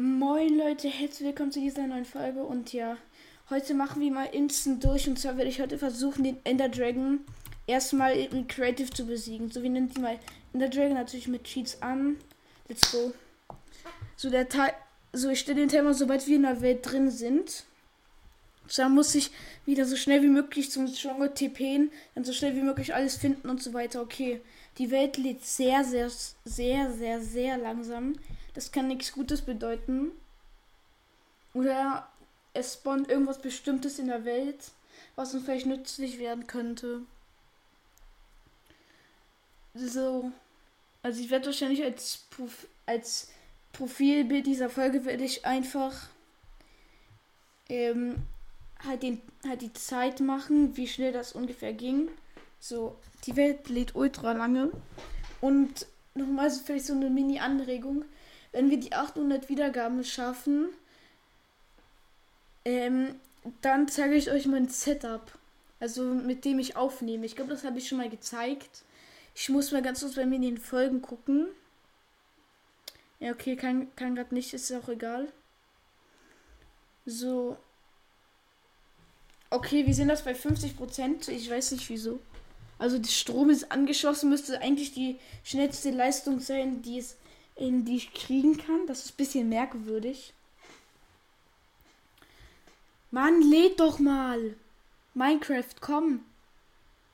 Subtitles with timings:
[0.00, 2.96] Moin Leute, herzlich willkommen zu dieser neuen Folge und ja,
[3.50, 7.18] heute machen wir mal Instant durch und zwar werde ich heute versuchen, den Ender Dragon
[7.66, 9.50] erstmal in Creative zu besiegen.
[9.50, 10.16] So, wir nennen die mal
[10.52, 12.14] Ender Dragon natürlich mit Cheats an.
[12.68, 13.12] Let's go.
[14.14, 14.72] So, der Teil,
[15.12, 17.64] so ich stelle den Timer, sobald wir in der Welt drin sind.
[18.76, 19.32] Dann muss ich
[19.66, 23.48] wieder so schnell wie möglich zum Stronger TPen, dann so schnell wie möglich alles finden
[23.50, 24.00] und so weiter.
[24.00, 24.42] Okay,
[24.78, 26.08] die Welt lädt sehr, sehr,
[26.44, 28.14] sehr, sehr, sehr langsam.
[28.58, 30.10] Das kann nichts Gutes bedeuten.
[31.54, 32.08] Oder
[32.54, 34.72] es spawnt irgendwas Bestimmtes in der Welt,
[35.14, 37.02] was uns vielleicht nützlich werden könnte.
[39.74, 40.32] So.
[41.04, 43.28] Also ich werde wahrscheinlich als, Prof als
[43.72, 46.08] Profilbild dieser Folge werde ich einfach
[47.68, 48.16] ähm,
[48.84, 52.08] halt, den, halt die Zeit machen, wie schnell das ungefähr ging.
[52.58, 54.72] So, die Welt lädt ultra lange.
[55.40, 58.04] Und nochmal so vielleicht so eine Mini-Anregung.
[58.52, 60.68] Wenn wir die 800 Wiedergaben schaffen,
[62.64, 63.14] ähm,
[63.60, 65.38] dann zeige ich euch mein Setup.
[65.80, 67.24] Also mit dem ich aufnehme.
[67.24, 68.82] Ich glaube, das habe ich schon mal gezeigt.
[69.34, 71.46] Ich muss mal ganz kurz bei mir in den Folgen gucken.
[73.20, 75.28] Ja, okay, kann, kann gerade nicht, ist auch egal.
[77.06, 77.56] So.
[79.50, 81.30] Okay, wir sind das bei 50%.
[81.30, 82.20] Ich weiß nicht wieso.
[82.78, 87.16] Also der Strom ist angeschlossen, müsste eigentlich die schnellste Leistung sein, die es
[87.58, 88.86] in die ich kriegen kann.
[88.86, 90.32] Das ist ein bisschen merkwürdig.
[93.10, 94.54] Mann, lädt doch mal.
[95.14, 96.24] Minecraft, komm.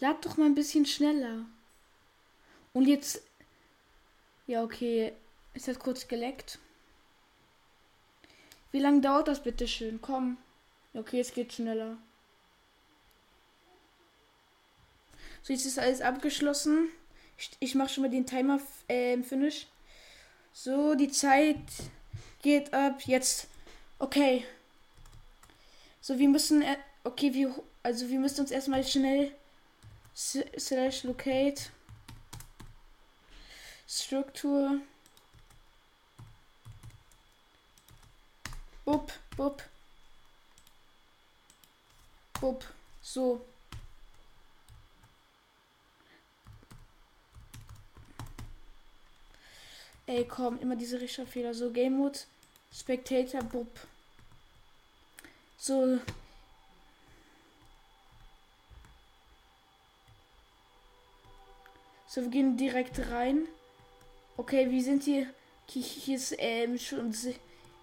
[0.00, 1.44] Lad doch mal ein bisschen schneller.
[2.72, 3.22] Und jetzt.
[4.46, 5.12] Ja, okay.
[5.54, 6.58] Es hat kurz geleckt.
[8.70, 10.00] Wie lange dauert das bitte schön?
[10.00, 10.36] Komm.
[10.94, 11.96] Okay, es geht schneller.
[15.42, 16.88] So, jetzt ist alles abgeschlossen.
[17.38, 19.66] Ich, ich mache schon mal den Timer äh, Finish.
[20.60, 21.62] So, die Zeit
[22.42, 23.02] geht ab.
[23.06, 23.46] Jetzt.
[24.00, 24.44] Okay.
[26.00, 26.64] So, wir müssen.
[27.04, 27.54] Okay, wir.
[27.84, 29.32] Also, wir müssen uns erstmal schnell.
[30.16, 31.70] Slash locate.
[33.86, 34.80] Struktur.
[38.84, 39.62] Bup, bup.
[42.40, 42.64] Bup.
[43.00, 43.47] So.
[50.18, 51.54] Ey, komm, immer diese Rechtschreibfehler.
[51.54, 52.18] So, Game Mode,
[52.72, 53.68] Spectator, Bub.
[55.56, 56.00] So.
[62.08, 63.46] So, wir gehen direkt rein.
[64.36, 65.28] Okay, wir sind hier.
[65.68, 67.14] Hier ist ähm, schon.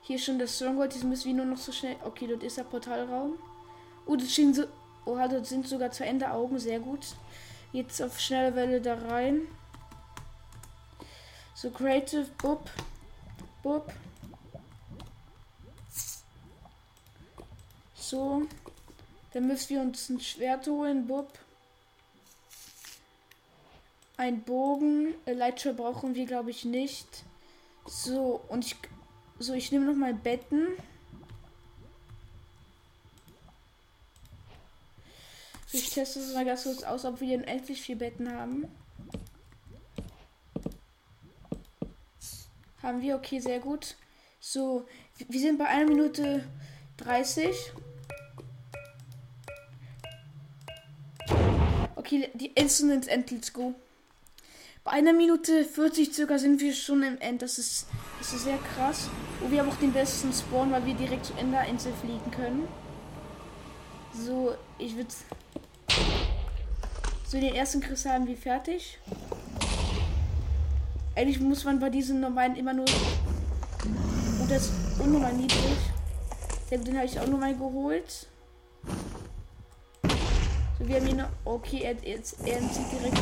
[0.01, 0.93] Hier schon das Stronghold.
[0.93, 1.95] Jetzt müssen wir nur noch so schnell.
[2.03, 3.39] Okay, dort ist der Portalraum.
[4.05, 4.65] Oh, das stehen so.
[5.05, 6.59] Oha, dort sind sogar zwei Ende Augen.
[6.59, 7.15] Sehr gut.
[7.71, 9.47] Jetzt auf schnelle Welle da rein.
[11.55, 12.69] So creative, bub,
[13.63, 13.91] bub.
[17.95, 18.45] So.
[19.33, 21.39] Dann müssen wir uns ein Schwert holen, bub.
[24.17, 25.15] Ein Bogen.
[25.25, 27.23] Elytra brauchen wir, glaube ich, nicht.
[27.85, 28.75] So, und ich.
[29.39, 30.67] So, ich nehme noch mal Betten.
[35.71, 38.69] Ich teste es mal ganz kurz aus, ob wir endlich vier Betten haben.
[42.85, 43.95] Haben wir, okay, sehr gut.
[44.39, 44.85] So,
[45.17, 46.43] wir sind bei einer Minute
[46.97, 47.73] 30.
[51.95, 53.73] Okay, die Instant End, let's go.
[54.83, 57.41] Bei einer Minute 40 circa sind wir schon im End.
[57.41, 57.87] Das ist,
[58.19, 59.09] das ist sehr krass.
[59.41, 62.67] Und wir haben auch den besten Spawn, weil wir direkt zu Ender-Insel fliegen können.
[64.13, 65.09] So, ich würde.
[67.25, 68.99] So, den ersten Kristall haben wir fertig.
[71.15, 72.85] Eigentlich muss man bei diesen normalen immer nur.
[74.41, 75.59] Und das ist unnormal niedrig.
[76.69, 78.27] Den habe ich auch nochmal geholt.
[80.77, 81.29] So, wir haben hier noch.
[81.45, 83.17] Okay, er, jetzt, er zieht direkt.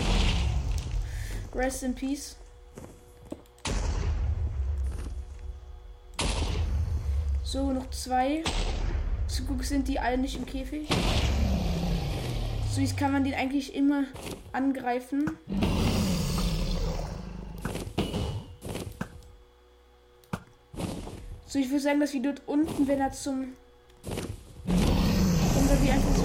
[1.53, 2.35] Rest in Peace.
[7.43, 8.43] So, noch zwei.
[9.27, 10.89] Zum Glück sind die alle nicht im Käfig.
[12.71, 14.05] So, jetzt kann man den eigentlich immer
[14.51, 15.37] angreifen.
[21.53, 23.49] So, ich würde sagen, dass wir dort unten, wenn er zum.
[24.65, 26.23] Wenn wir einfach so.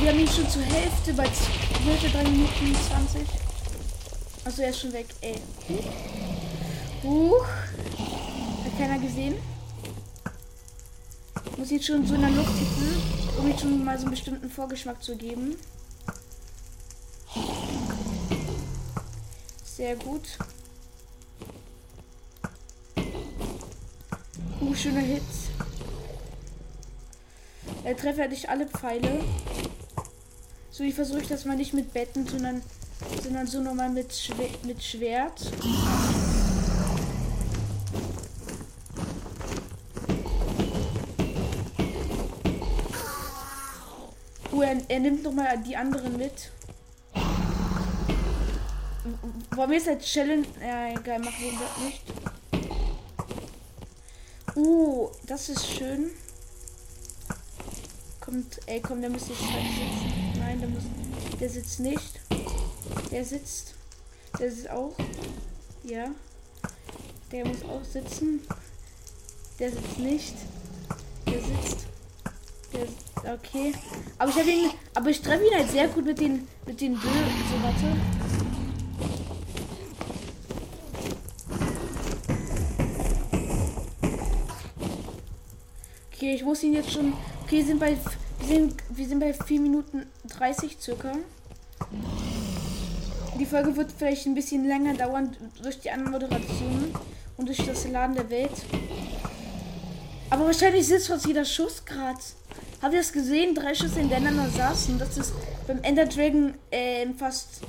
[0.00, 3.53] Wir haben ihn schon zur Hälfte bei Hälfte 3 Minuten 20.
[4.44, 5.06] Also er ist schon weg.
[5.20, 5.40] Ey.
[7.02, 7.46] Huch.
[8.64, 9.36] Hat keiner gesehen.
[11.56, 13.02] Muss jetzt schon so in der Luft tippen,
[13.38, 15.56] um jetzt schon mal so einen bestimmten Vorgeschmack zu geben.
[19.64, 20.38] Sehr gut.
[24.60, 25.22] Uh, schöner Hit.
[27.84, 29.22] Er treffe halt nicht alle Pfeile.
[30.70, 32.62] So, ich versuche das mal nicht mit Betten, sondern,
[33.22, 35.50] sondern so nochmal mit, Schwer mit Schwert.
[44.52, 46.52] Uh, er, er nimmt nochmal die anderen mit.
[49.54, 50.46] Wollen wir jetzt Challenge.
[50.60, 52.02] Ja, egal, machen wir das nicht.
[54.56, 56.10] Uh, das ist schön.
[58.20, 60.38] Kommt, ey, komm, der muss jetzt halt sitzen.
[60.38, 60.84] Nein, der muss.
[61.40, 62.20] Der sitzt nicht.
[63.14, 63.74] Der sitzt.
[64.40, 64.92] Der sitzt auch.
[65.84, 66.06] Ja.
[67.30, 68.40] Der muss auch sitzen.
[69.60, 70.34] Der sitzt nicht.
[71.24, 71.86] Der sitzt.
[72.72, 73.14] Der sitzt.
[73.18, 73.72] Okay.
[74.18, 74.70] Aber ich habe ihn.
[74.94, 77.12] Aber ich treffe ihn halt sehr gut mit den mit den Bögen.
[77.50, 77.96] So, warte.
[86.12, 87.12] Okay, ich muss ihn jetzt schon.
[87.44, 87.96] Okay, wir sind bei.
[88.40, 90.04] Wir sind, wir sind bei 4 Minuten
[90.36, 91.12] 30 circa.
[93.38, 96.94] Die Folge wird vielleicht ein bisschen länger dauern durch die anderen Moderationen
[97.36, 98.52] und durch das Laden der Welt.
[100.30, 102.20] Aber wahrscheinlich sitzt fast jeder Schuss gerade.
[102.80, 103.54] Habt ihr das gesehen?
[103.54, 104.98] Drei Schüsse hintereinander saßen.
[104.98, 105.32] Das ist
[105.66, 107.60] beim Ender Dragon äh, fast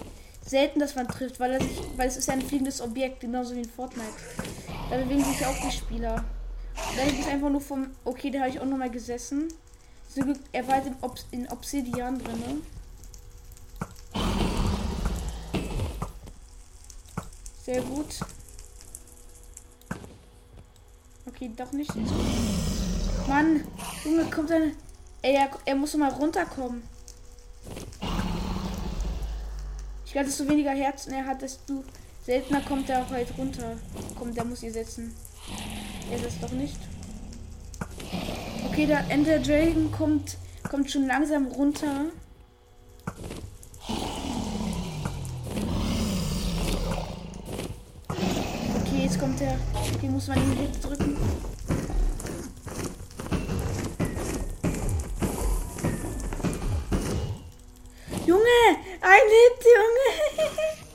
[0.45, 3.59] selten, dass man trifft, weil, er sich, weil es ist ein fliegendes Objekt, genauso wie
[3.59, 4.07] in Fortnite.
[4.89, 6.23] Da bewegen sich auch die Spieler.
[6.95, 7.87] Da ist einfach nur vom.
[8.03, 9.47] Okay, da habe ich auch noch mal gesessen.
[10.07, 10.21] So,
[10.51, 12.39] er war halt in, Obs in Obsidian drin.
[12.39, 12.61] Ne?
[17.65, 18.19] Sehr gut.
[21.25, 21.91] Okay, doch nicht.
[23.27, 23.63] Mann,
[24.03, 24.73] Junge, kommt dann.
[25.23, 26.83] Ey, er, er muss mal runterkommen.
[30.05, 31.83] Ich glaube, desto weniger Herzen er hat, desto
[32.23, 33.77] seltener kommt er auch halt runter.
[34.19, 35.15] Kommt, der muss hier setzen.
[36.11, 36.77] Er ist doch nicht.
[38.69, 40.37] Okay, der Ender Dragon kommt,
[40.69, 42.05] kommt schon langsam runter.
[49.05, 49.55] Jetzt kommt er.
[50.01, 51.15] Hier muss man den Hit drücken.
[58.25, 58.61] Junge!
[59.01, 60.49] Ein Hit, Junge!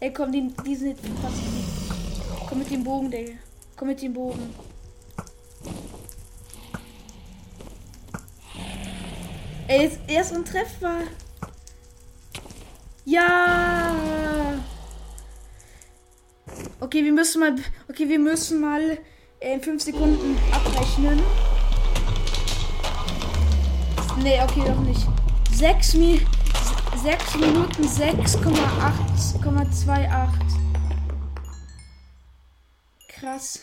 [0.00, 1.36] Ey, komm, den, diesen Hit fast.
[2.48, 3.34] Komm mit dem Bogen, Digga.
[3.76, 4.52] Komm mit dem Bogen.
[9.68, 11.02] Ey, er ist untreffbar.
[13.04, 14.25] Ja.
[16.78, 17.56] Okay, wir müssen mal.
[17.88, 18.98] Okay, wir müssen mal
[19.40, 21.22] in 5 Sekunden abrechnen.
[24.22, 25.06] Nee, okay, doch nicht.
[25.52, 26.20] 6, Mi
[27.02, 30.28] 6 Minuten 6,8,28.
[33.08, 33.60] Krass.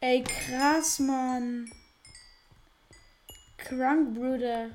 [0.00, 1.68] Ey, krass, Mann.
[3.56, 4.70] Krank, Bruder.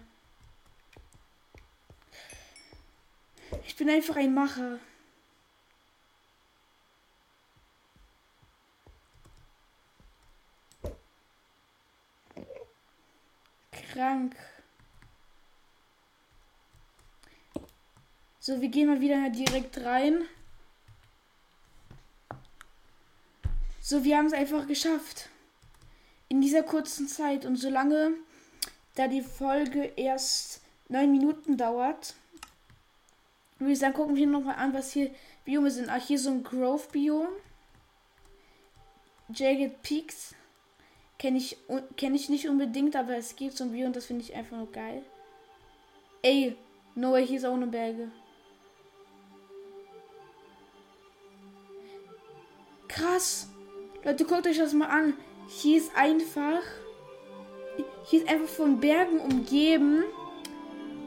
[3.71, 4.79] Ich bin einfach ein Macher.
[13.93, 14.35] Krank.
[18.41, 20.25] So, wir gehen mal wieder direkt rein.
[23.79, 25.29] So, wir haben es einfach geschafft.
[26.27, 27.45] In dieser kurzen Zeit.
[27.45, 28.15] Und solange
[28.95, 30.59] da die Folge erst
[30.89, 32.15] neun Minuten dauert,
[33.69, 35.11] ich sagen, gucken wir nochmal an, was hier
[35.45, 35.89] Biome sind.
[35.89, 37.27] Ach, hier so ein Grove-Biom.
[39.33, 40.35] Jagged Peaks.
[41.19, 41.57] Kenne ich,
[41.97, 44.71] kenn ich nicht unbedingt, aber es gibt so ein Biom, das finde ich einfach nur
[44.71, 45.03] geil.
[46.23, 46.55] Ey,
[46.95, 48.11] Noah, hier ist auch eine Berge.
[52.87, 53.49] Krass.
[54.03, 55.13] Leute, guckt euch das mal an.
[55.47, 56.61] Hier ist einfach.
[58.05, 60.03] Hier ist einfach von Bergen umgeben.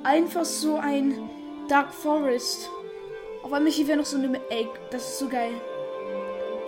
[0.03, 1.29] Einfach so ein
[1.69, 2.71] Dark Forest.
[3.43, 4.41] Auf einmal hier wäre noch so eine.
[4.51, 5.53] Ey, das ist so geil.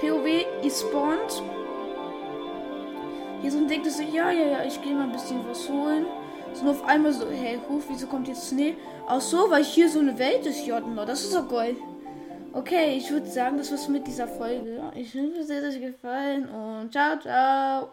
[0.01, 0.27] POW,
[0.63, 1.43] ihr spawnt.
[3.43, 5.69] Hier so ein Ding, das so, ja, ja, ja, ich gehe mal ein bisschen was
[5.69, 6.07] holen.
[6.55, 8.77] So auf einmal so, hey, Ruf, wieso kommt jetzt Schnee?
[9.07, 11.77] Ach so, weil hier so eine Welt ist, ja, das ist doch geil.
[12.55, 14.81] Okay, ich würde sagen, das war's mit dieser Folge.
[14.95, 17.85] Ich hoffe, es hat euch gefallen und ciao, ciao.